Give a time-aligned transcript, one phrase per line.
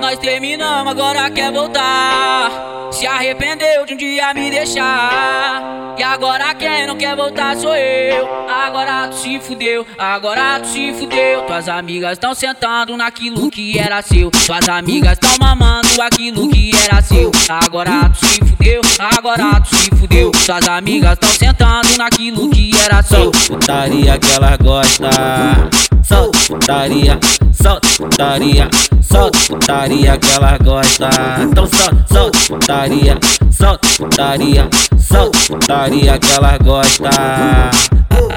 [0.00, 2.50] nós terminamos, agora quer voltar.
[2.92, 5.94] Se arrependeu de um dia me deixar.
[5.98, 8.28] E agora quem não quer voltar sou eu.
[8.48, 11.42] Agora tu se fudeu, agora tu se fudeu.
[11.42, 14.30] Tuas amigas estão sentando naquilo que era seu.
[14.30, 17.32] Tuas amigas estão mamando aquilo que era seu.
[17.48, 20.30] Agora tu se fudeu, agora tu se fudeu.
[20.30, 23.30] Tuas amigas estão sentando naquilo que era seu.
[23.30, 25.08] Putaria que ela gosta.
[26.06, 27.18] Solta, putaria,
[27.52, 28.70] solta, putaria,
[29.02, 31.10] solta, putaria que ela gosta.
[31.42, 33.18] Então solta, solta, putaria,
[33.50, 34.68] solta, putaria,
[35.00, 37.10] solta, putaria que ela gosta.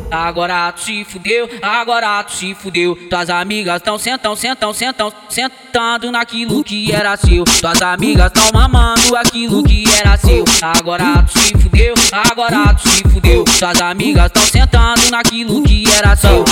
[0.10, 2.96] Agora tu se fudeu, agora tu se fudeu.
[3.08, 7.44] Tuas amigas tão sentão, sentão, sentão, sentando naquilo que era seu.
[7.44, 10.44] Tuas amigas tão mamando aquilo que era seu.
[10.64, 13.44] Agora tu se fudeu, agora tu se fudeu.
[13.44, 16.44] Tuas amigas tão sentando naquilo que era seu.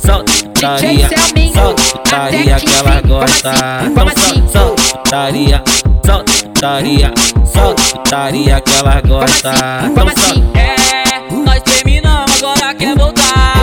[0.00, 1.08] Solta, putaria,
[1.52, 3.52] solta, putaria que ela gosta.
[3.86, 4.08] Então
[4.52, 5.62] solta, putaria,
[6.04, 7.14] solta, putaria,
[7.52, 9.52] solta, putaria que ela gosta.
[9.84, 10.58] Então solta.
[10.58, 13.54] É, nós terminamos, agora quer voltar.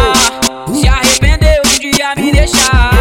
[0.73, 2.91] Se arrependeu de um dia me deixar.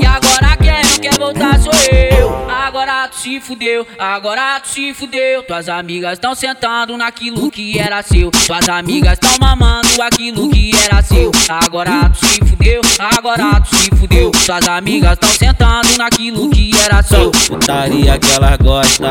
[0.00, 2.46] E agora quem não quer voltar sou eu.
[2.50, 5.42] Agora tu se fudeu, agora tu se fudeu.
[5.42, 8.30] Tuas amigas estão sentando naquilo que era seu.
[8.30, 11.30] Tuas amigas estão mamando aquilo que era seu.
[11.48, 12.45] Agora tu se fudeu,
[12.98, 14.30] agora tu se fudeu.
[14.30, 17.30] Tuas amigas estão sentando naquilo que era seu.
[17.30, 19.10] Putaria que ela gosta.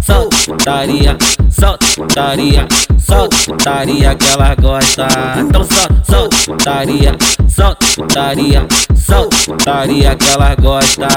[0.00, 1.16] Solta, putaria,
[1.50, 5.08] solta, putaria, solta, putaria que ela gosta.
[5.38, 7.16] Então solta, solta, putaria,
[7.48, 11.08] solta, putaria, solta, putaria que ela gosta.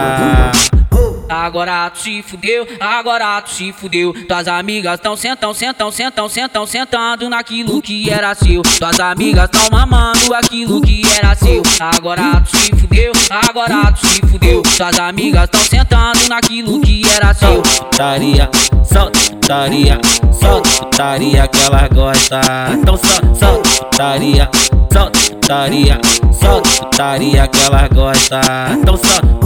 [1.47, 4.13] Agora tu se fudeu, agora tu se fudeu.
[4.27, 8.61] Tuas amigas tão sentão, sentão, sentão, sentão, sentando naquilo que era seu.
[8.61, 11.63] Tuas amigas tão mamando aquilo que era seu.
[11.79, 14.61] Agora tu se fudeu, agora tu se fudeu.
[14.61, 17.61] Tuas amigas tão sentando naquilo que era seu.
[17.61, 18.49] Putaria,
[18.83, 20.01] solta, putaria,
[20.33, 22.41] solta, putaria que ela gosta.
[22.73, 24.49] Então solta, solta, putaria,
[24.91, 26.01] solta, putaria,
[26.33, 28.41] solta, putaria que ela gosta.
[28.77, 29.36] Então solta.